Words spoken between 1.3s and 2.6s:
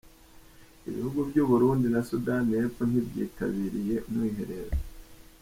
Burundi na Sudani